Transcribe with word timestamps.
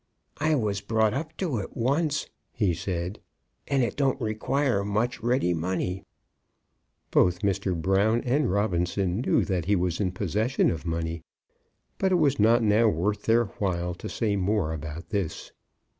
"I 0.39 0.55
was 0.55 0.81
brought 0.81 1.13
up 1.13 1.37
to 1.37 1.59
it 1.59 1.77
once," 1.77 2.27
he 2.53 2.73
said, 2.73 3.19
"and 3.67 3.83
it 3.83 3.95
don't 3.95 4.19
require 4.19 4.83
much 4.83 5.21
ready 5.21 5.53
money." 5.53 6.05
Both 7.11 7.43
Mr. 7.43 7.79
Brown 7.79 8.21
and 8.21 8.49
Robinson 8.51 9.19
knew 9.21 9.45
that 9.45 9.65
he 9.65 9.75
was 9.75 9.99
in 10.01 10.11
possession 10.11 10.71
of 10.71 10.87
money, 10.87 11.21
but 11.99 12.11
it 12.11 12.15
was 12.15 12.39
not 12.39 12.63
now 12.63 12.87
worth 12.89 13.25
their 13.25 13.45
while 13.61 13.93
to 13.93 14.09
say 14.09 14.35
more 14.35 14.73
about 14.73 15.09
this. 15.09 15.51